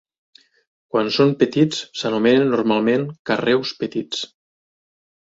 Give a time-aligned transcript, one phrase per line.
[0.93, 4.23] Quan són més petits, s'anomenen normalment carreus petits.